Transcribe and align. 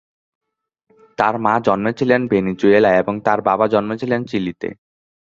তার 1.17 1.35
মা 1.37 1.53
জন্মেছিলেন 1.59 2.21
ভেনিজুয়েলায় 2.27 2.99
এবং 2.99 3.15
তার 3.25 3.39
বাবা 3.41 3.65
জন্মেছিলেন 3.67 4.21
চিলিতে। 4.25 4.67